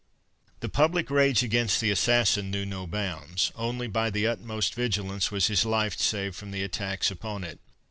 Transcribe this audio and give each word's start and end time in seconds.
The 0.61 0.67
public 0.67 1.11
rage 1.11 1.43
against 1.43 1.79
the 1.79 1.91
assassin 1.91 2.49
knew 2.49 2.65
no 2.65 2.87
bounds. 2.87 3.51
Only 3.53 3.85
by 3.85 4.09
the 4.09 4.25
utmost 4.25 4.73
vigilance 4.73 5.29
was 5.29 5.45
his 5.45 5.63
life 5.63 5.95
saved 5.99 6.35
from 6.35 6.49
the 6.49 6.63
attacks 6.63 7.11
upon 7.11 7.43
it. 7.43 7.59